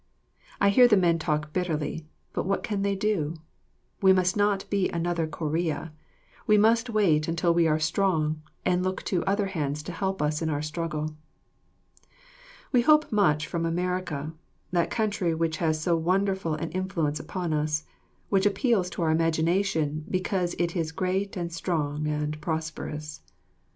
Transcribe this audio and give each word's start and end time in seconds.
I 0.59 0.69
hear 0.69 0.87
the 0.87 0.97
men 0.97 1.19
talk 1.19 1.53
bitterly; 1.53 2.07
but 2.33 2.47
what 2.47 2.63
can 2.63 2.81
they 2.81 2.95
do. 2.95 3.35
We 4.01 4.13
must 4.13 4.35
not 4.35 4.67
be 4.71 4.89
another 4.89 5.27
Corea; 5.27 5.93
we 6.47 6.57
must 6.57 6.89
wait 6.89 7.27
until 7.27 7.53
we 7.53 7.67
are 7.67 7.77
strong, 7.77 8.41
and 8.65 8.81
look 8.81 9.03
to 9.03 9.23
other 9.25 9.45
hands 9.45 9.83
to 9.83 9.91
help 9.91 10.19
us 10.19 10.41
in 10.41 10.49
our 10.49 10.63
struggle. 10.63 11.15
We 12.71 12.81
hope 12.81 13.11
much 13.11 13.45
from 13.45 13.63
America, 13.63 14.33
that 14.71 14.89
country 14.89 15.35
which 15.35 15.57
has 15.57 15.79
so 15.79 15.95
wonderful 15.95 16.55
an 16.55 16.71
influence 16.71 17.19
upon 17.19 17.53
us, 17.53 17.85
which 18.29 18.47
appeals 18.47 18.89
to 18.89 19.03
our 19.03 19.11
imagination 19.11 20.05
because 20.09 20.55
it 20.57 20.75
is 20.75 20.91
great 20.91 21.37
and 21.37 21.53
strong 21.53 22.07
and 22.07 22.41
prosperous. 22.41 23.21